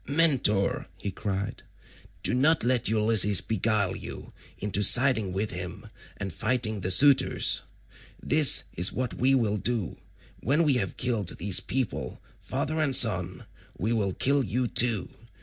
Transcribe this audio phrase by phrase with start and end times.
[0.07, 1.61] "Mentor," he cried,
[2.23, 7.61] "do not let Ulysses beguile you into siding with him and fighting the suitors.
[8.19, 9.97] This is what we will do:
[10.39, 13.45] when we have killed these people, father and son,
[13.77, 15.07] we will kill you too.